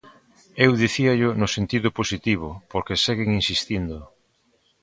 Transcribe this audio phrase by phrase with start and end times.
[0.65, 3.97] Eu dicíallo no sentido positivo, porque seguen insistindo.